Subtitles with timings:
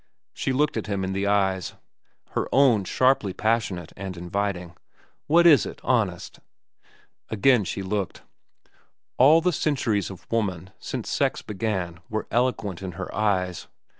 [0.33, 1.75] She looked him in the eyes,
[2.31, 4.73] her own sharply passionate and inviting.
[5.27, 6.39] "What is it, honest?"
[7.29, 8.23] Again she looked.
[9.19, 13.67] All the centuries of woman since sex began were eloquent in her eyes.